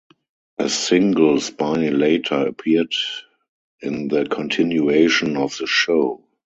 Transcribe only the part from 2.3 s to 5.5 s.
appeared in the continuation